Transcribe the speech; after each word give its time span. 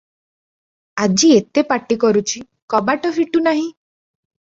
ଆଜି 1.03 1.29
ଏତେ 1.35 1.65
ପାଟି 1.73 1.99
କରୁଛି, 2.07 2.45
କବାଟ 2.77 3.15
ଫିଟୁ 3.23 3.47
ନାହିଁ। 3.51 3.71